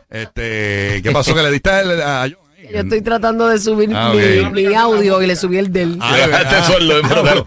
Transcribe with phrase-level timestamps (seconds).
[0.09, 2.48] Este, ¿qué pasó que le diste el- a John?
[2.67, 5.93] Yo estoy tratando de subir Ah, mi, audio y le subí el del.
[5.97, 6.41] Le ah.
[6.41, 7.45] Estoy sordo, le, perdón.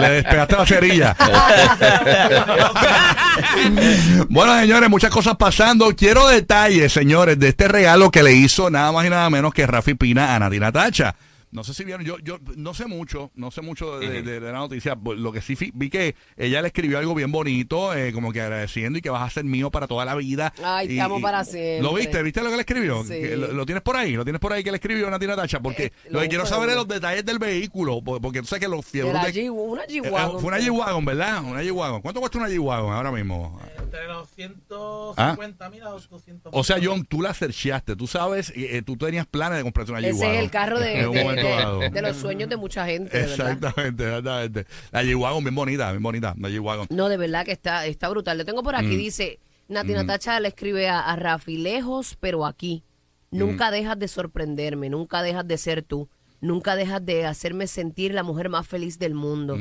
[0.00, 1.16] le despegaste la cerilla.
[4.28, 5.94] bueno, señores, muchas cosas pasando.
[5.96, 9.66] Quiero detalles, señores, de este regalo que le hizo nada más y nada menos que
[9.66, 11.16] Rafi Pina a Natina Tacha.
[11.52, 14.52] No sé si vieron, yo, yo no sé mucho, no sé mucho de, de- de
[14.52, 14.96] la noticia.
[15.16, 18.98] Lo que sí vi que ella le escribió algo bien bonito, eh, como que agradeciendo
[18.98, 20.52] y que vas a ser mío para toda la vida.
[20.62, 21.80] Ay, te Y- amo y- para siempre.
[21.82, 22.22] ¿Lo viste?
[22.22, 23.04] ¿Viste lo que le escribió?
[23.04, 23.20] Sí.
[23.36, 24.12] Lo, lo tienes por ahí?
[24.12, 25.60] ¿Lo tienes por ahí que le escribió Natina Tacha?
[25.60, 28.46] Porque Eh, lo lo que quiero saber es los detalles del vehículo, po- porque tú
[28.46, 30.40] sabes que los De de- G, una eh, eh, G-Wagon.
[30.40, 31.42] Fue una G-Wagon, ¿verdad?
[31.44, 32.02] Una G-Wagon.
[32.02, 33.58] ¿Cuánto cuesta una G-Wagon ahora mismo?
[33.78, 38.50] Entre los 150 mil a los 200 O sea, John, tú la searchaste, tú sabes,
[38.50, 40.16] eh, eh, tú tenías planes de comprarte una G-Wagon.
[40.22, 43.24] Ese es el carro de, De- los sueños de mucha gente, de.
[43.24, 44.66] Exactamente, exactamente.
[44.92, 46.86] La G-Wagon bien bonita, bien bonita, la G-Wagon.
[46.90, 48.38] No, de verdad que está, está brutal.
[48.38, 48.78] Lo tengo por Mm.
[48.78, 49.38] aquí, dice,
[49.68, 52.84] Nati Natacha le escribe a, a Rafi, lejos pero aquí.
[53.30, 53.38] Mm.
[53.38, 56.08] Nunca dejas de sorprenderme, nunca dejas de ser tú,
[56.40, 59.56] nunca dejas de hacerme sentir la mujer más feliz del mundo.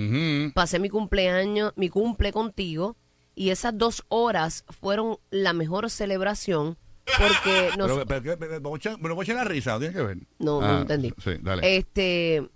[0.53, 2.95] Pasé mi cumpleaños, mi cumple contigo
[3.33, 6.77] y esas dos horas fueron la mejor celebración
[7.17, 7.91] porque nos...
[7.91, 8.59] Pero, pero, pero,
[9.01, 10.17] pero, la risa, ¿no tiene que ver?
[10.39, 11.13] No, no Ah, entendí.
[11.23, 11.77] Sí, dale.
[11.77, 12.49] Este,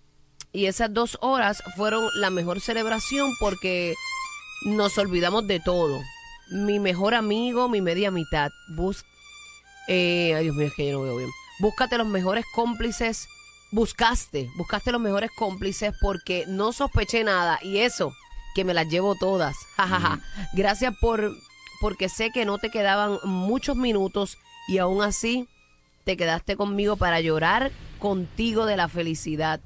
[0.51, 3.93] y esas dos horas fueron la mejor celebración porque
[4.65, 5.99] nos olvidamos de todo.
[6.51, 8.49] Mi mejor amigo, mi media mitad.
[8.75, 9.03] Bus
[9.91, 11.31] eh, ay, Dios mío, es que yo no veo bien.
[11.59, 13.27] Búscate los mejores cómplices.
[13.71, 17.59] Buscaste, buscaste los mejores cómplices porque no sospeché nada.
[17.63, 18.13] Y eso,
[18.53, 19.55] que me las llevo todas.
[19.77, 20.19] Ja, ja, ja.
[20.53, 21.35] Gracias por,
[21.79, 25.47] porque sé que no te quedaban muchos minutos y aún así
[26.03, 29.59] te quedaste conmigo para llorar contigo de la felicidad.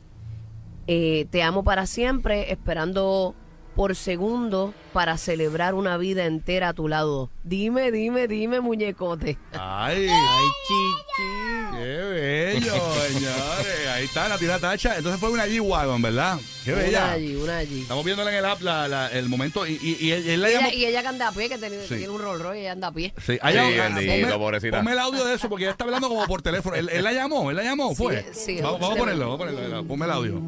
[0.88, 3.36] Eh, te amo para siempre, esperando
[3.76, 7.30] por segundo para celebrar una vida entera a tu lado.
[7.44, 9.38] Dime, dime, dime, muñecote.
[9.54, 11.78] Ay, Ay, chichi.
[11.78, 12.74] qué bello,
[13.08, 13.88] señores.
[13.94, 14.96] Ahí está la tira tacha.
[14.98, 16.40] Entonces fue una G-Wagon, ¿verdad?
[16.64, 17.00] Qué bella.
[17.06, 17.82] Una allí, una allí.
[17.82, 20.50] Estamos viéndola en el app la- la- el momento y, y, y él, él la
[20.50, 20.68] Y llamó.
[20.68, 21.96] ella, y ella que anda a pie, que tiene, Sí.
[21.96, 23.14] tiene un Rolls Royce, ella anda a pie.
[23.26, 24.78] Sí, ah, ya- Sí, bendito, ponme, pobrecita.
[24.78, 26.76] ponme el audio de eso porque ella está hablando como por teléfono.
[26.76, 28.26] Él, él la llamó, él la llamó, fue.
[28.34, 29.84] sí, vamos, vamos a ponerlo, vamos a ponerlo.
[29.86, 30.42] Ponme el audio.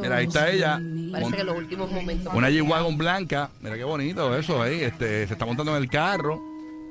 [0.00, 0.80] Mira, ahí está ella.
[1.12, 2.32] Parece que en los últimos momentos.
[2.34, 3.50] Una G-Wagon blanca.
[3.60, 4.82] Mira qué bonito eso ahí.
[4.82, 6.42] Este, se está montando en el carro.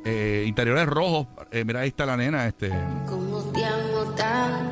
[0.06, 1.28] Eh, interiores rojos.
[1.52, 2.48] Eh, mira, ahí está la nena.
[2.48, 2.70] Este,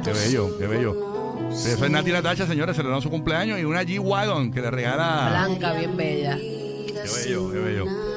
[0.03, 1.49] qué bello, qué bello.
[1.51, 2.75] Eso es Nati Natacha, señores.
[2.75, 5.27] Celebrando su cumpleaños y una G-Wagon que le regala.
[5.29, 6.37] Blanca, bien bella.
[6.37, 8.10] Qué bello, qué bello.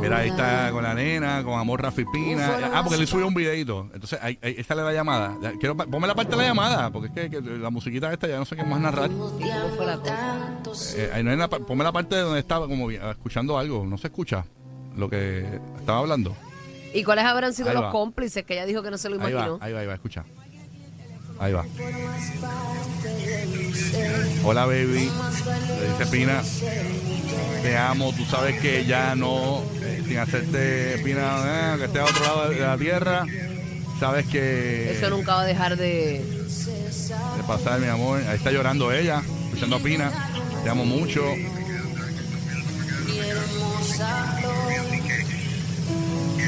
[0.00, 2.70] Mira, ahí está con la nena, con Amor Rafi Pina.
[2.72, 3.90] Ah, porque le subió un videito.
[3.92, 5.36] Entonces, ahí, ahí está la llamada.
[5.58, 8.38] Quiero, ponme la parte de la llamada, porque es que, que la musiquita esta ya
[8.38, 9.10] no sé qué más narrar.
[10.96, 13.84] Eh, ahí no hay la ponme la parte de donde estaba como escuchando algo.
[13.84, 14.44] No se escucha
[14.96, 16.34] lo que estaba hablando.
[16.92, 17.90] ¿Y cuáles habrán sido Ahí los va.
[17.90, 19.58] cómplices que ella dijo que no se lo Ahí va, imaginó?
[19.60, 20.24] ahí va, ahí va, escucha.
[21.40, 21.64] Ahí va.
[24.44, 25.10] Hola, baby.
[25.80, 26.42] Le dice Pina.
[27.62, 28.12] Te amo.
[28.12, 32.50] Tú sabes que ya no, eh, sin hacerte Pina, eh, que esté a otro lado
[32.50, 33.26] de la tierra.
[33.98, 34.92] Sabes que.
[34.92, 36.22] Eso nunca va a dejar de...
[36.22, 38.20] de pasar, mi amor.
[38.28, 40.12] Ahí está llorando ella, escuchando a Pina.
[40.62, 41.24] Te amo mucho.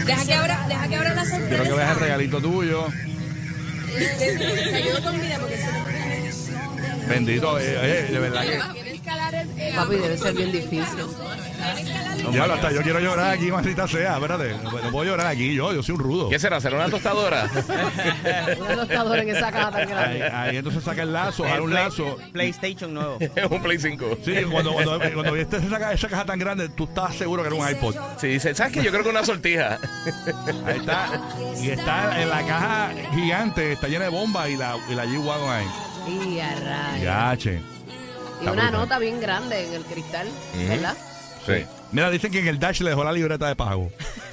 [0.05, 1.49] Deja que abra, deja que abra la sorpresa.
[1.49, 2.89] Quiero que veas el regalito tuyo.
[7.09, 8.59] Bendito, eh, eh, de verdad que.
[9.75, 10.99] Papi, debe ser bien difícil.
[12.31, 14.15] Yo quiero llorar aquí, maldita sea.
[14.15, 16.29] Espérate, no, puedo llorar aquí yo, yo soy un rudo.
[16.29, 16.61] ¿Qué será?
[16.61, 17.49] ¿Será una tostadora?
[18.61, 20.23] Una tostadora en esa caja tan grande.
[20.25, 22.19] ahí entonces saca el lazo, jala un lazo.
[22.33, 23.19] PlayStation nuevo.
[23.51, 24.19] un Play 5.
[24.25, 27.49] Sí, cuando, cuando, cuando viste esa, caja- esa caja tan grande, tú estás seguro que
[27.49, 27.95] era un iPod.
[28.19, 28.83] Sí, dice, ¿sabes qué?
[28.83, 29.79] Yo creo que una sortija.
[30.67, 31.09] Ahí está.
[31.61, 35.51] Y está en la caja gigante, está llena de bombas y la, y la G-Wagon
[35.53, 35.67] ahí.
[36.09, 37.03] Y a rayos.
[37.03, 37.55] Ya, che.
[37.55, 38.73] Y Está una brutal.
[38.73, 40.29] nota bien grande en el cristal,
[40.69, 40.97] ¿verdad?
[41.47, 41.65] Sí.
[41.93, 43.91] Mira, dicen que en el Dash le dejó la libreta de pago.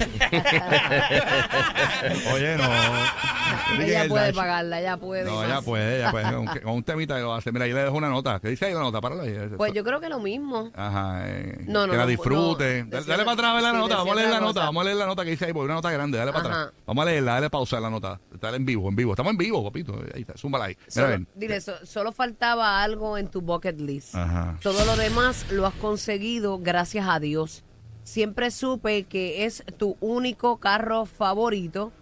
[2.32, 2.64] Oye, no.
[2.64, 5.24] Dicen que en Ella el puede Dash- pagarla, ella puede.
[5.24, 5.64] No, y ella más.
[5.64, 6.32] puede, ella puede.
[6.32, 7.52] Con, con un temita que lo hace.
[7.52, 8.40] Mira, ahí le dejo una nota.
[8.40, 9.00] ¿Qué dice ahí la nota?
[9.00, 9.36] Párala ahí.
[9.56, 10.70] Pues yo creo que lo mismo.
[10.74, 11.22] Ajá.
[11.26, 12.84] eh, No, no, que la no, disfrute.
[12.84, 13.96] no, dale, dale para atrás a ver la sí, nota.
[13.96, 14.60] Vamos a leer la nota.
[14.64, 16.18] Vamos a leer la nota que dice ahí, porque una nota grande.
[16.18, 16.60] Dale para Ajá.
[16.62, 16.74] atrás.
[16.86, 18.20] Vamos a leerla, dale pausa a la nota.
[18.42, 19.12] Está en vivo, en vivo.
[19.12, 19.94] Estamos en vivo, papito.
[20.14, 20.76] Ahí está, zúmbala ahí.
[20.78, 24.14] Mira, Solo, dile, so- solo faltaba algo en tu bucket list.
[24.14, 24.56] Ajá.
[24.62, 27.62] Todo lo demás lo has conseguido gracias a Dios.
[28.02, 31.92] Siempre supe que es tu único carro favorito,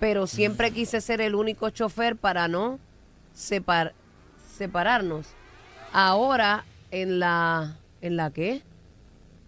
[0.00, 2.80] pero siempre quise ser el único chofer para no
[3.36, 3.92] separ-
[4.56, 5.28] separarnos.
[5.92, 7.76] Ahora, en la...
[8.00, 8.62] ¿En la qué?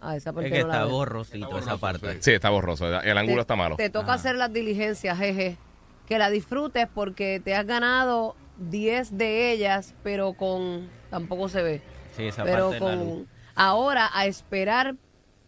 [0.01, 2.23] Ah, esa parte Es que no la está borrosito esa parte.
[2.23, 2.87] Sí, está borroso.
[3.01, 3.77] El ángulo Te- está malo.
[3.77, 5.59] Te toca hacer las diligencias, jeje.
[6.07, 10.89] Que la disfrutes porque te has ganado 10 de ellas, pero con...
[11.11, 11.83] Tampoco se ve.
[12.17, 13.05] Sí, esa pero parte de la luz.
[13.19, 13.29] con...
[13.55, 14.95] Ahora a esperar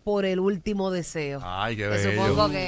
[0.04, 1.40] por el último deseo.
[1.44, 2.10] Ay, qué Que bello.
[2.22, 2.64] supongo que, que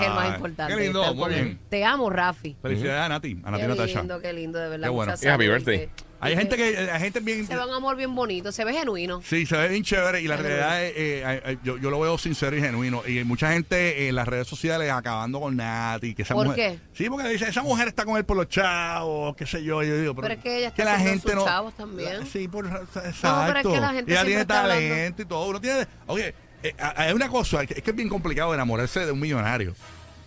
[0.00, 0.74] es el más importante.
[0.74, 1.60] Qué lindo, muy con bien.
[1.68, 2.56] Te amo, Rafi.
[2.60, 3.98] Felicidades a Nati, a Nati Qué Natasha.
[4.00, 4.86] lindo, qué lindo, de verdad.
[4.86, 5.14] Qué bueno.
[5.22, 5.88] Y happy birthday.
[6.22, 7.46] Hay gente que, hay gente bien...
[7.46, 9.22] Se ve un amor bien bonito, se ve genuino.
[9.22, 11.98] Sí, se ve bien chévere y la realidad es, eh, eh, eh, yo, yo lo
[11.98, 13.02] veo sincero y genuino.
[13.06, 16.14] Y hay mucha gente en las redes sociales acabando con Nati.
[16.14, 16.78] Que esa ¿Por mujer, qué?
[16.92, 19.82] Sí, porque dice, esa mujer está con él por los chavos, qué sé yo.
[19.82, 22.26] yo digo, Pero es que ella está haciendo sus chavos también.
[22.26, 23.70] Sí, por, exacto.
[23.70, 24.88] es que la gente ella siempre tiene está hablando.
[24.88, 25.48] talento y todo.
[25.48, 29.12] Uno tiene, oye, eh, hay una cosa, que- es que es bien complicado enamorarse de
[29.12, 29.74] un millonario.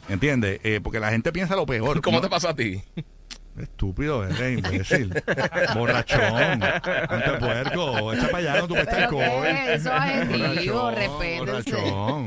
[0.09, 0.59] ¿Entiendes?
[0.63, 2.01] Eh, porque la gente piensa lo peor.
[2.01, 2.21] ¿Cómo ¿no?
[2.23, 2.81] te pasó a ti?
[3.57, 5.13] Estúpido, eres imbécil.
[5.75, 6.63] Borrachón.
[6.63, 8.13] Ante puerco.
[8.13, 9.41] Echa para allá, no tú estás ¿Pero COVID.
[9.43, 9.73] qué?
[9.75, 11.75] Eso es adjetivo, respétense.
[11.75, 12.25] Borrachón.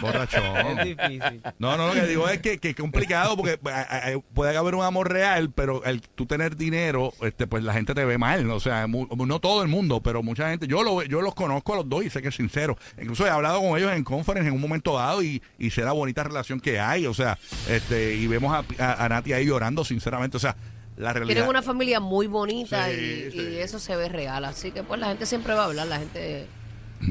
[0.00, 0.78] Borrachón.
[0.78, 1.42] Es difícil.
[1.58, 3.58] No, no, lo que digo es que, que es complicado porque eh,
[4.06, 7.94] eh, puede haber un amor real, pero el tú tener dinero, este, pues la gente
[7.94, 8.46] te ve mal.
[8.46, 8.54] ¿no?
[8.54, 10.66] O sea, mu- no todo el mundo, pero mucha gente.
[10.68, 12.78] Yo lo, yo los conozco a los dos y sé que es sincero.
[13.00, 15.92] Incluso he hablado con ellos en conference en un momento dado y, y sé la
[15.92, 17.06] bonita relación que hay.
[17.06, 20.38] O sea, este, y vemos a, a, a Nati ahí llorando, sinceramente.
[20.48, 20.56] O sea,
[20.96, 21.34] la realidad.
[21.34, 23.38] Tienen una familia muy bonita Sí, y, sí.
[23.52, 24.44] y eso se ve real.
[24.44, 26.46] Así que pues la gente siempre va a hablar, la gente...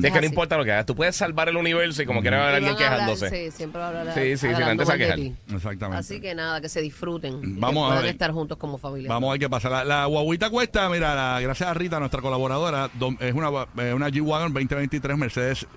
[0.02, 0.86] Es que no importa lo que hagas.
[0.88, 3.30] Tú puedes salvar el universo y como quiera va a haber alguien hablar, quejándose.
[3.30, 4.14] Sí, siempre va a hablar.
[4.16, 5.34] Sí, sí, sí, la gente se de.
[5.54, 6.00] Exactamente.
[6.00, 7.60] Así que nada, que se disfruten.
[7.60, 8.12] Vamos a que ver.
[8.12, 9.08] estar juntos como familia.
[9.10, 9.70] Vamos a ver qué pasa.
[9.70, 13.94] La, la guaguita cuesta, mira, la- gracias a Rita, nuestra colaboradora, do- es una, eh,
[13.94, 15.68] una G-Wagon 2023 Mercedes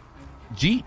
[0.56, 0.82] G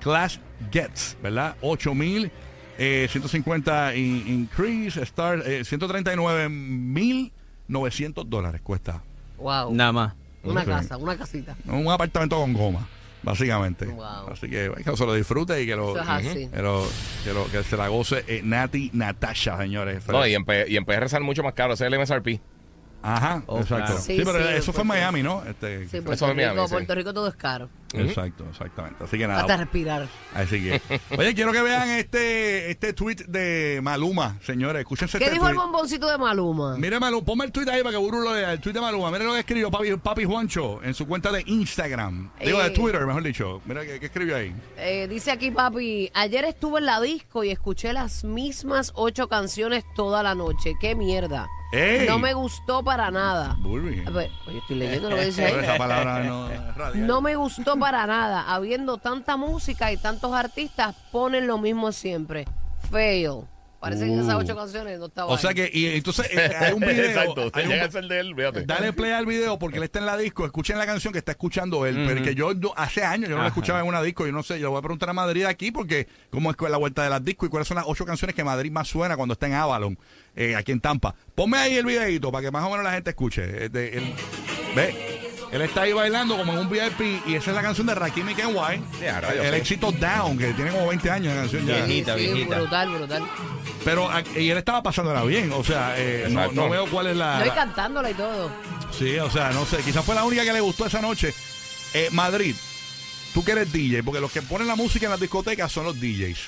[0.00, 0.38] Class
[0.70, 1.56] Gets, ¿verdad?
[1.62, 2.30] 8000,
[2.78, 7.32] eh, 150 in- increase, start, eh, 139 mil
[7.68, 9.02] 900 dólares cuesta.
[9.38, 9.74] Wow.
[9.74, 10.14] Nada más.
[10.42, 10.66] Una Sí.
[10.70, 11.56] casa, una casita.
[11.66, 12.86] Un apartamento con goma,
[13.22, 13.86] básicamente.
[13.86, 14.28] Wow.
[14.32, 16.48] Así que, que se lo disfrute y que lo, Eso es así.
[16.48, 16.86] que lo-
[17.24, 20.06] que lo- que se la goce eh, Nati Natasha, señores.
[20.08, 21.72] No, y en, P- y en PR sale mucho más caro.
[21.74, 22.40] Ese es el MSRP.
[23.02, 23.84] Ajá, Oh, exacto.
[23.86, 24.00] claro.
[24.00, 25.42] Sí, Sí, pero sí, eso fue en Miami, ¿no?
[25.44, 26.72] Este, Sí, Eso Puerto es Miami, Rico, sí.
[26.74, 27.68] Puerto Rico todo es caro.
[28.00, 29.04] Exacto, exactamente.
[29.04, 29.40] Así que nada.
[29.40, 30.08] Hasta respirar.
[30.34, 30.80] Así que.
[31.16, 34.80] Oye, quiero que vean este este tweet de Maluma, señores.
[34.80, 36.76] Escúchense ¿Qué este dijo el bomboncito de Maluma?
[36.76, 38.52] Mire, Maluma, ponme el tweet ahí para que Buru lo lea.
[38.52, 39.10] El tweet de Maluma.
[39.10, 42.30] Mire lo que escribió Papi, Papi Juancho en su cuenta de Instagram.
[42.44, 42.70] Digo, de Eh.
[42.70, 43.60] Twitter, mejor dicho.
[43.64, 44.54] Mira, ¿qué, qué escribió ahí?
[44.76, 49.84] Eh, dice aquí, papi, ayer estuve en la disco y escuché las mismas ocho canciones
[49.94, 50.74] toda la noche.
[50.80, 51.46] ¡Qué mierda!
[51.72, 52.06] ¡Ey!
[52.06, 53.56] No me gustó para nada.
[54.06, 55.54] A ver, oye, estoy leyendo lo que dice ahí.
[55.60, 57.06] esa palabra no es radial.
[57.06, 58.52] No me gustó para nada.
[58.54, 62.46] Habiendo tanta música y tantos artistas, ponen lo mismo siempre.
[62.90, 63.42] Fail.
[63.80, 64.38] Parece que esas Uh.
[64.38, 67.04] ocho canciones no O sea que, y entonces eh, hay un video.
[67.04, 67.50] Exacto.
[67.52, 68.62] hay un- ser de él, fíjate.
[68.64, 70.46] Dale play al video porque él está en la disco.
[70.46, 72.02] Escuchen la canción que está escuchando él.
[72.08, 74.24] Pero que yo, yo hace años yo no la escuchaba en una disco.
[74.24, 76.78] Yo no sé, yo le voy a preguntar a Madrid aquí porque cómo es la
[76.78, 79.34] vuelta de las discos y cuáles son las ocho canciones que Madrid más suena cuando
[79.34, 79.98] está en Avalon,
[80.34, 81.14] eh, aquí en Tampa.
[81.34, 83.66] Ponme ahí el videito para que más o menos la gente escuche.
[83.66, 84.14] Eh, de-
[84.74, 85.13] ve,
[85.54, 88.28] él está ahí bailando como en un VIP y esa es la canción de Rakim
[88.28, 88.82] y Kenway.
[89.00, 91.84] Rayos, el éxito Down, que tiene como 20 años la canción ya.
[91.84, 92.56] Viejita, sí, viejita.
[92.58, 93.22] brutal, brutal.
[93.84, 95.52] Pero y él estaba pasándola bien.
[95.52, 97.38] O sea, eh, no, veo cuál es la.
[97.38, 98.50] No, y la- cantándola y todo.
[98.98, 101.32] Sí, o sea, no sé, quizás fue la única que le gustó esa noche.
[101.92, 102.54] Eh, Madrid,
[103.32, 106.00] tú que eres DJ, porque los que ponen la música en las discotecas son los
[106.00, 106.38] DJs.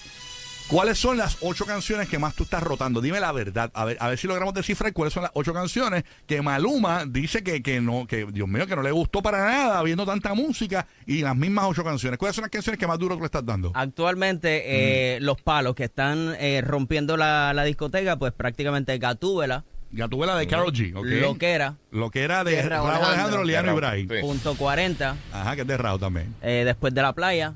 [0.69, 3.01] ¿Cuáles son las ocho canciones que más tú estás rotando?
[3.01, 3.71] Dime la verdad.
[3.73, 7.45] A ver, a ver si logramos descifrar cuáles son las ocho canciones que Maluma dice
[7.45, 10.89] que, que no, que Dios mío, que no le gustó para nada viendo tanta música
[11.07, 12.19] y las mismas ocho canciones.
[12.19, 13.71] ¿Cuáles son las canciones que más duro tú le estás dando?
[13.75, 20.09] Actualmente, eh, los palos que están eh, rompiendo la, la discoteca, pues prácticamente Gatúbela, Ya
[20.09, 21.07] tuve la de Carol G, ¿ok?
[21.07, 23.45] lo que era, Lo que era de De Raúl Alejandro, Alejandro.
[23.45, 24.03] Liano De y Bray.
[24.09, 24.15] sí.
[24.21, 26.35] punto 40, Ajá, que es de Raúl también.
[26.43, 27.55] eh, después de la playa,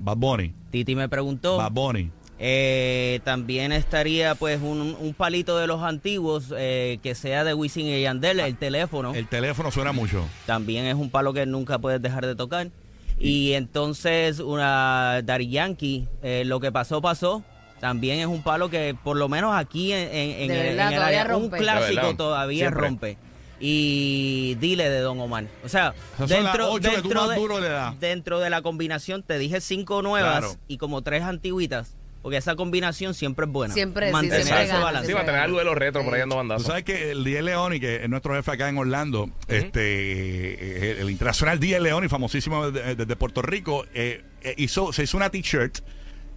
[0.00, 0.52] Bad Bunny.
[0.72, 1.56] Titi me preguntó.
[1.56, 2.10] Bad Bunny.
[2.40, 7.86] Eh, también estaría pues un, un palito de los antiguos eh, que sea de Wisin
[7.86, 9.12] y Yandel, el teléfono.
[9.14, 10.24] El teléfono suena mucho.
[10.46, 12.68] También es un palo que nunca puedes dejar de tocar.
[13.18, 17.42] Y entonces una Daddy Yankee, eh, lo que pasó, pasó.
[17.80, 20.86] También es un palo que por lo menos aquí en, en- en De el, verdad,
[20.88, 22.80] en el todavía área, un clásico todavía Siempre.
[22.86, 23.18] rompe.
[23.60, 25.46] Y dile de Don Omar.
[25.64, 25.92] O sea,
[26.28, 30.54] dentro, dentro de, dentro de la combinación te dije cinco nuevas Claro.
[30.68, 31.96] y como tres antiguitas.
[32.22, 33.72] Porque esa combinación siempre es buena.
[33.74, 35.06] Siempre, sí, Mantener siempre ese gana, balance.
[35.06, 36.64] Sí, va a tener algo de los retros por ahí ando Tú bandazo.
[36.64, 41.10] sabes que el DJ Leoni, que es nuestro jefe acá en Orlando, este, eh, el
[41.10, 45.78] internacional DJ Leoni, famosísimo desde, Puerto Rico, eh, eh, hizo, se hizo una t-shirt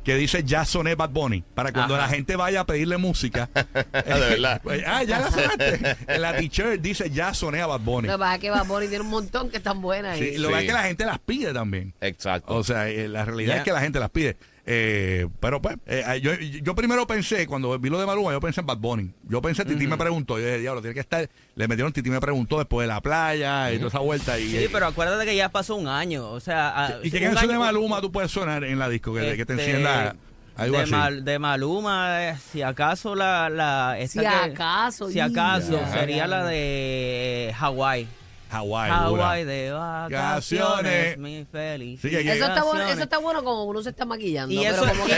[0.03, 2.07] que dice ya soné Bad Bunny para cuando Ajá.
[2.07, 3.49] la gente vaya a pedirle música.
[3.53, 4.59] De verdad.
[4.87, 5.95] ah, ya la sonaste.
[6.07, 8.07] En la t-shirt dice ya soné a Bad Bunny.
[8.07, 10.17] Lo que pasa es que Bad Bunny tiene un montón que están buenas.
[10.17, 10.59] Sí, y- lo que Sí.
[10.61, 11.93] es que la gente las pide también.
[12.01, 12.55] Exacto.
[12.55, 14.37] O sea, eh, la realidad es que la gente las pide.
[14.65, 18.61] Eh, pero pues, eh, yo, yo primero pensé, cuando vi lo de Maluma, yo pensé
[18.61, 19.11] en Bad Bunny.
[19.27, 21.27] Yo pensé, Titi me preguntó, yo dije, diablo, tiene que estar.
[21.55, 24.37] Le metieron Titi me preguntó después de la playa y toda esa vuelta.
[24.39, 26.29] Y, Sí, pero acuérdate que ya pasó un año.
[26.29, 29.13] O sea, a- ¿Y qué canción de año- Maluma tú puedes sonar en la disco
[29.13, 30.15] que, que te este, encienda
[30.55, 30.91] algo de, así?
[30.91, 33.49] Mal- de Maluma, eh, si acaso la...
[33.49, 35.91] la esta Si que- acaso, Si acaso, ya.
[35.91, 38.07] sería la de Hawái.
[38.51, 39.45] Hawái.
[39.45, 41.17] De Vacaciones.
[41.17, 41.99] mi feliz.
[42.01, 44.53] Sí, que- Eso está, bueno, eso está bueno como uno se está maquillando.
[44.53, 45.15] Y pero eso- como que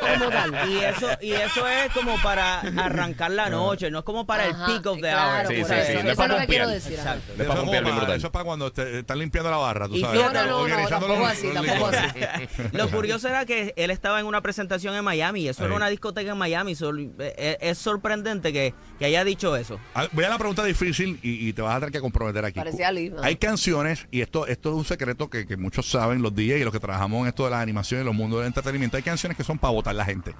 [0.00, 0.54] como tal.
[0.70, 4.66] Y eso, y eso es como para arrancar la noche, no es como para Ajá,
[4.66, 5.54] el peak of the claro, hour.
[5.54, 5.92] Sí, por sí, eso.
[5.92, 6.82] no es Eso para es lo que quiero pompear.
[6.82, 7.00] decir.
[7.00, 7.14] ajá.
[7.14, 7.32] Exacto.
[7.36, 8.16] De Eso, es pompear, como bien para- brutal.
[8.16, 10.18] eso es para cuando te, están limpiando la barra, tú Y sabes.
[10.20, 12.68] fíjate- No, no, no, Organizando tampoco los- así, los tampoco así.
[12.72, 15.88] Lo curioso era que él estaba en una presentación en Miami y eso era una
[15.88, 16.74] discoteca en Miami.
[16.74, 19.78] sol- eh, es, sorprendente que, que haya dicho eso.
[19.94, 22.58] Ah, Voy a la pregunta difícil y, y te vas a tener que comprometer aquí.
[22.58, 23.22] Parecía ¿no?
[23.22, 26.64] Hay canciones, y esto, esto es un secreto que, que muchos saben, los DJs y
[26.64, 28.96] los que trabajamos en esto de las animaciones y los mundos del entretenimiento.
[28.96, 30.34] Hay canciones que son para votar la gente.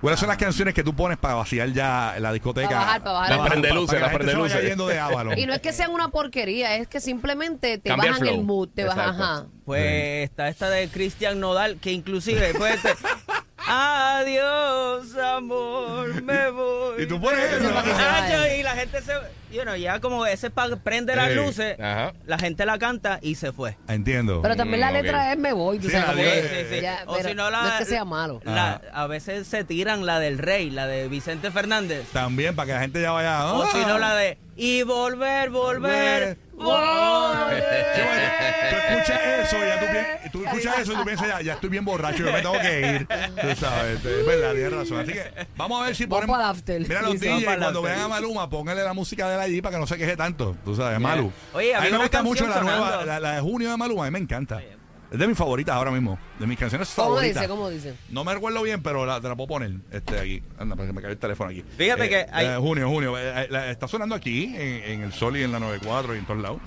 [0.00, 2.68] ¿Cuáles son las canciones que tú pones para vaciar ya la discoteca?
[2.68, 3.38] Para bajar, para bajar.
[3.38, 4.68] Las prende luces, las prende se vaya luces.
[4.68, 5.00] yendo de.
[5.36, 8.34] Y no es que sean una porquería, es que simplemente te Cambia el bajan el,
[8.34, 8.44] flow.
[8.44, 9.46] mood, te bajan, ajá.
[9.64, 12.90] Pues está esta de Cristian Nodal, que inclusive fue este,
[13.72, 17.02] Adiós, amor, me voy.
[17.02, 17.70] Y tú pones eso.
[18.58, 19.12] Y la gente se...
[19.52, 21.34] You know, ya como ese pa- prende las Ey.
[21.34, 22.12] luces, Ajá.
[22.24, 23.76] la gente la canta y se fue.
[23.88, 24.42] Entiendo.
[24.42, 25.32] Pero también la Mm, letra ok.
[25.32, 26.06] es me voy, tú Sí, sabes.
[26.06, 26.80] la como de- que- sí, sí.
[26.82, 28.40] ya, O pero si no, la- no es que sea malo.
[28.44, 32.06] La- a veces se tiran la del rey, la de Vicente Fernández.
[32.12, 33.52] También, para que la gente ya vaya.
[33.54, 33.68] O "Ah".
[33.72, 36.70] si no, la de y volver, volver, volver.
[37.94, 38.22] Sí, bueno,
[38.70, 41.70] tú escuchas eso, ya tú, pi- tú escuchas eso y tú piensas, ya, ya estoy
[41.70, 43.06] bien borracho, yo me tengo que ir.
[43.08, 45.00] Tú sabes, es verdad, tienes razón.
[45.00, 45.24] Así que
[45.56, 46.36] vamos a ver si Vamos ponemos.
[46.38, 46.80] para el after.
[46.80, 47.94] Mira, los DJs, vamos para el cuando after.
[47.96, 50.56] vean a Maluma, póngale la música de él allí para que no se queje tanto.
[50.64, 51.32] Tú sabes, Malu.
[51.52, 53.06] Oye, a mí había me una gusta mucho canción la nueva, sonando.
[53.06, 54.60] la, la de junio de Maluma, a mí me encanta.
[55.12, 57.34] Es de mis favoritas ahora mismo, de mis canciones ¿Cómo favoritas.
[57.42, 57.48] dice?
[57.48, 57.94] ¿Cómo dice?
[58.10, 60.40] No me recuerdo bien, pero la, te la puedo poner este, aquí.
[60.56, 61.64] Anda, para que me caiga el teléfono aquí.
[61.76, 63.18] Fíjate que hay- eh, junio, junio.
[63.18, 66.18] eh, eh, la- está sonando aquí, en, en el Sol y en la 94 y
[66.18, 66.60] en todos lados.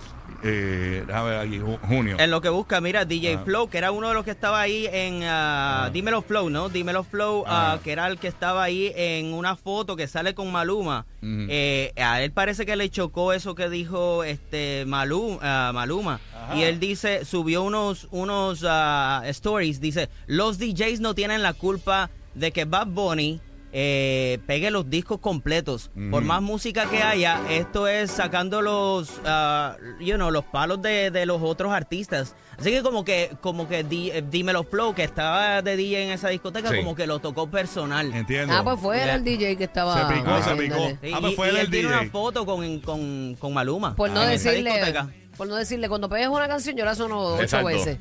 [0.46, 2.18] Eh, déjame ver aquí, ju- junio.
[2.20, 3.46] En lo que busca, mira, DJ Ajá.
[3.46, 6.68] Flow, que era uno de los que estaba ahí en ah, Dímelo Flow, ¿no?
[6.70, 10.52] Dímelo Flow, ah, que era el que estaba ahí en una foto que sale con
[10.52, 11.06] Maluma.
[11.22, 16.20] Eh, a él parece que le chocó eso que dijo este Malum, ah, Maluma.
[16.56, 22.10] Y él dice, subió unos, unos ah, stories, dice, los DJs no tienen la culpa
[22.36, 23.40] de que Bad Bunny
[23.76, 25.90] eh, pegue los discos completos.
[26.12, 31.10] Por más música que haya, esto es sacando los, ah, you know, los palos de,
[31.10, 32.36] de los otros artistas.
[32.58, 36.12] Así que como que, como que Di- eh, Dímelo Flow, que estaba de DJ en
[36.12, 36.78] esa discoteca, Sí.
[36.78, 38.14] como que lo tocó personal.
[38.14, 38.54] Entiendo.
[38.56, 40.08] Ah, pues fue el DJ que estaba.
[40.08, 40.90] Se picó, se picó.
[41.02, 42.00] Sí, Ah, pues y- fue y él el tiene DJ.
[42.02, 43.96] una foto con, con, con Maluma.
[43.96, 44.70] Por no esa decirle.
[44.72, 45.08] discoteca.
[45.36, 47.98] Por no decirle, cuando pegues una canción, yo la sono ocho veces.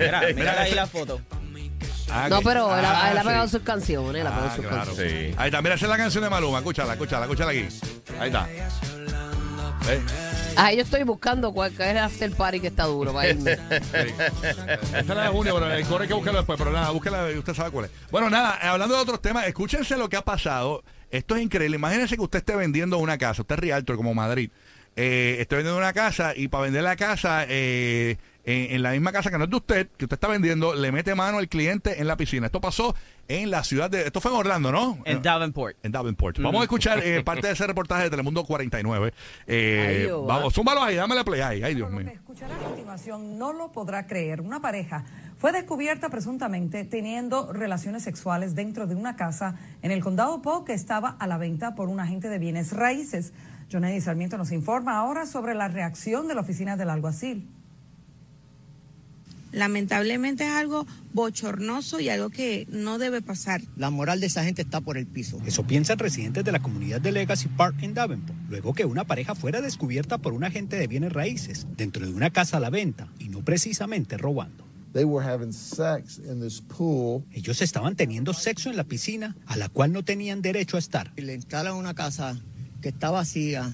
[0.00, 1.20] Mira, mira ahí la foto.
[2.12, 3.26] Ah, No, que- pero él, ha- ah, él ha sí.
[3.28, 4.20] pegado sus canciones.
[4.20, 4.84] Él ha pegado Ah, sus claro.
[4.86, 5.12] canciones.
[5.30, 5.34] Sí.
[5.38, 6.58] Ahí está, mira, esa es la canción de Maluma.
[6.58, 7.66] Escúchala, escúchala, escúchala aquí.
[8.20, 8.48] Ahí está.
[9.88, 10.00] ¿Eh?
[10.56, 13.52] Ah, yo estoy buscando cuál es el after party que está duro para irme.
[13.72, 17.32] Esa es la de junio, pero el core hay que buscarlo después, pero nada, búsquela
[17.32, 17.90] y usted sabe cuál es.
[18.10, 20.84] Bueno, nada, eh, hablando de otros temas, escúchense lo que ha pasado.
[21.10, 21.76] Esto es increíble.
[21.76, 24.50] Imagínense que usted esté vendiendo una casa, usted es realtor como Madrid.
[24.94, 29.12] Eh, esté vendiendo una casa y para vender la casa, eh, en, en la misma
[29.12, 32.00] casa que no es de usted, que usted está vendiendo, le mete mano al cliente
[32.00, 32.46] en la piscina.
[32.46, 32.94] Esto pasó
[33.28, 34.02] en la ciudad de...
[34.02, 34.98] Esto fue en Orlando, ¿no?
[35.04, 35.76] En Davenport.
[35.82, 36.38] En Davenport.
[36.40, 39.14] Vamos a escuchar eh, parte de ese reportaje de Telemundo 49.
[39.46, 41.62] Eh, Ay, vamos, súmalo ahí, dámele play ahí.
[41.62, 42.08] Ay, Dios mío.
[42.08, 44.40] escuchará a continuación no lo podrá creer.
[44.40, 45.04] Una pareja
[45.38, 50.74] fue descubierta presuntamente teniendo relaciones sexuales dentro de una casa en el condado Polk que
[50.74, 53.32] estaba a la venta por un agente de bienes raíces.
[53.70, 57.48] Johnny Sarmiento nos informa ahora sobre la reacción de la oficina del alguacil.
[59.52, 63.62] Lamentablemente es algo bochornoso y algo que no debe pasar.
[63.76, 65.40] La moral de esa gente está por el piso.
[65.46, 69.34] Eso piensan residentes de la comunidad de Legacy Park en Davenport, luego que una pareja
[69.34, 73.08] fuera descubierta por un agente de bienes raíces dentro de una casa a la venta
[73.18, 74.64] y no precisamente robando.
[74.92, 77.24] They were having sex in this pool.
[77.32, 81.12] Ellos estaban teniendo sexo en la piscina a la cual no tenían derecho a estar.
[81.16, 82.38] Y le instalan una casa
[82.82, 83.72] que está vacía,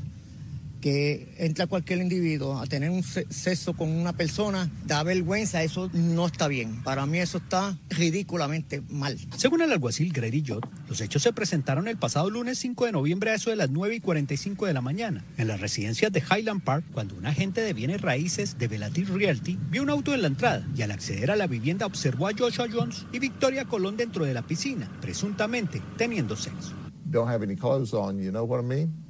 [0.81, 5.91] que entra cualquier individuo a tener un se- sexo con una persona, da vergüenza, eso
[5.93, 6.83] no está bien.
[6.83, 9.19] Para mí eso está ridículamente mal.
[9.37, 13.31] Según el alguacil Grady Jott, los hechos se presentaron el pasado lunes 5 de noviembre
[13.31, 16.63] a eso de las 9 y 45 de la mañana en las residencias de Highland
[16.63, 20.29] Park cuando un agente de bienes raíces de Velatir Realty vio un auto en la
[20.29, 24.25] entrada y al acceder a la vivienda observó a Joshua Jones y Victoria Colón dentro
[24.25, 26.73] de la piscina, presuntamente teniendo sexo.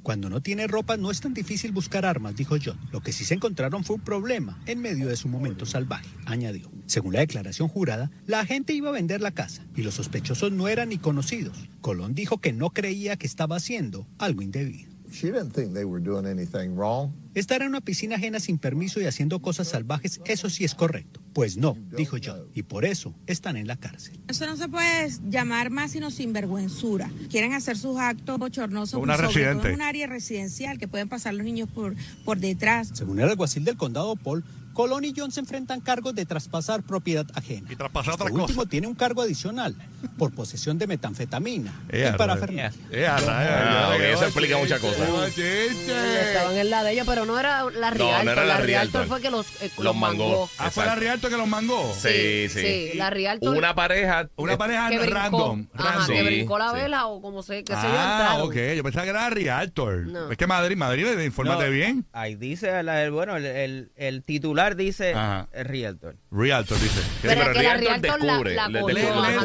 [0.03, 2.79] Cuando no tiene ropa no es tan difícil buscar armas, dijo John.
[2.91, 6.69] Lo que sí se encontraron fue un problema en medio de su momento salvaje, añadió.
[6.85, 10.67] Según la declaración jurada, la agente iba a vender la casa y los sospechosos no
[10.67, 11.57] eran ni conocidos.
[11.81, 14.88] Colón dijo que no creía que estaba haciendo algo indebido.
[15.11, 17.11] She didn't think they were doing anything wrong.
[17.35, 21.21] Estar en una piscina ajena sin permiso y haciendo cosas salvajes, eso sí es correcto.
[21.33, 24.19] Pues no, dijo John, y por eso están en la cárcel.
[24.27, 27.09] Eso no se puede llamar más sino sinvergüenzura.
[27.29, 29.67] Quieren hacer sus actos bochornosos Una sobre todo residente.
[29.69, 32.89] en un área residencial que pueden pasar los niños por, por detrás.
[32.93, 34.43] Según el alguacil del condado Paul,
[34.79, 37.67] Colón y John se enfrentan cargos de traspasar propiedad ajena.
[37.69, 39.75] Y traspasar Este otras último tiene un cargo adicional
[40.17, 42.71] por posesión de metanfetamina Eh, y parafernalia.
[42.89, 45.09] Eh, Ah, eso explica muchas cosas.
[45.37, 48.23] Estaban en la de ellos, pero no era la Rialto.
[48.23, 49.07] no era la la Rialto Rialto.
[49.13, 50.49] fue que los, eh, Los mangó.
[50.57, 50.95] Ah, fue la.
[50.95, 51.93] Rialto que los mangó.
[51.93, 52.59] Sí, sí.
[52.61, 53.51] Sí, la Rialto.
[53.51, 54.29] Una pareja.
[54.37, 55.13] Una pareja que brincó.
[55.13, 55.67] random.
[55.73, 56.07] Ajá, random.
[56.15, 56.75] que brincó la sí.
[56.77, 58.55] vela o como se, que se yo Ah, ok.
[58.77, 60.07] Yo pensaba que era Rialtor.
[60.07, 60.31] No.
[60.31, 62.05] Es que Madrid, Madrid, infórmate No, bien.
[62.13, 62.71] Ahí dice,
[63.11, 64.23] bueno, el, el- el
[64.69, 65.47] titular dice Ajá.
[65.53, 66.15] el Realtor.
[66.31, 67.01] Rialtor dice.
[67.21, 68.85] Pero pero que la Rialto la, descubre, la Lee, el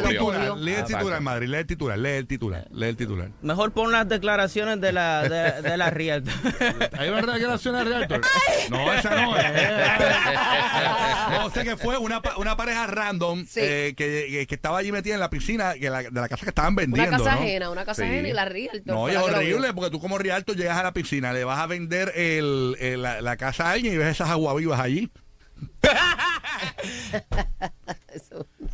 [0.03, 3.29] titular, lee el titular, Madrid, lee el titular, lee el titular, lee el titular.
[3.41, 6.33] Mejor pon las declaraciones de la, de, de la Realtor.
[6.99, 8.21] ¿Hay una declaración de Realtor?
[8.69, 9.35] No, esa no.
[11.31, 13.59] no, sé que fue una, una pareja random Sí.
[13.63, 16.43] eh, que, que- que estaba allí metida en la piscina que la- de la casa
[16.45, 17.09] que estaban vendiendo.
[17.09, 17.41] Una casa ¿no?
[17.41, 18.09] ajena, una casa Sí.
[18.09, 18.93] ajena y la Rialto.
[18.93, 22.11] No, es horrible porque tú como Rialto llegas a la piscina, le vas a vender
[22.15, 25.09] el, el- la, la casa a alguien y ves esas aguavivas allí.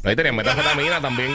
[0.03, 1.31] Ahí tenían metanfetamina también.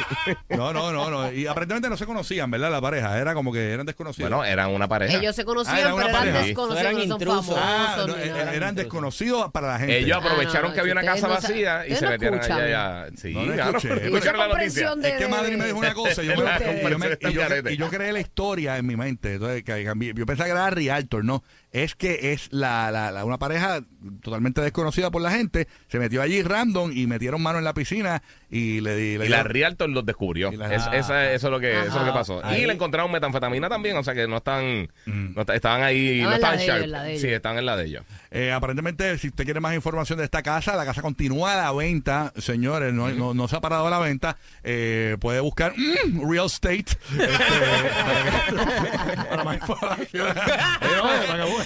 [0.49, 1.33] No, no, no, no.
[1.33, 2.71] Y aparentemente no se conocían, ¿verdad?
[2.71, 3.17] La pareja.
[3.19, 4.29] Era como que eran desconocidos.
[4.31, 5.17] bueno, eran una pareja.
[5.19, 6.39] Ellos se Ah, conocían, una pero eran pareja.
[6.43, 7.47] desconocidos, Eran no son intrusos.
[7.47, 7.63] famosos.
[7.65, 8.55] Ah, no, ni eh, nada.
[8.55, 9.99] eran desconocidos para la gente.
[9.99, 12.61] Ellos Ah, aprovecharon no, que había una casa vacía y ustedes se no metieron escuchan.
[12.63, 13.07] allá.
[13.17, 13.79] Sí, No, no claro.
[13.79, 13.95] escuché.
[14.05, 14.89] Escucharon Esa la noticia.
[14.89, 16.85] comprensión de- Es que Madrid me dijo una cosa y yo, me- Ustedes.
[16.87, 17.73] y yo me- y yo- Garete.
[17.73, 19.35] y yo creé la historia en mi mente.
[19.35, 19.85] Entonces, que
[20.15, 21.45] yo pensaba que era Rialtor, no.
[21.83, 23.81] Es que es la, la- la- una pareja
[24.23, 25.69] totalmente desconocida por la gente.
[25.89, 29.19] Se metió allí random y metieron mano en la piscina y le di.
[29.19, 30.53] le Y la dio- Realtor los descubrió.
[30.53, 32.41] La- Es- esa- eso, es lo que, eso es lo que pasó.
[32.45, 32.63] Ahí.
[32.63, 35.35] Y le encontraron metanfetamina también, o sea que no están, Mm.
[35.35, 36.85] no estaban ahí, no en la estaban de ellos, sharp.
[36.85, 37.23] en la de ellos.
[37.23, 38.05] Sí, estaban en la de ellos.
[38.31, 41.73] Eh, aparentemente, si usted quiere más información de esta casa, la casa continúa a la
[41.73, 44.37] venta, señores, no, no, no se ha parado a la venta.
[44.65, 50.27] Eh, puede buscar mm, Real Estate este, para, que- para más información.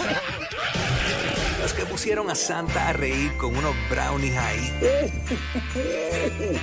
[1.61, 4.73] Los que pusieron a Santa a reír con unos brownies ahí.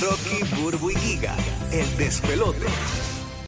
[0.00, 1.34] Rocky, Burbu y Giga,
[1.72, 2.66] el despelote.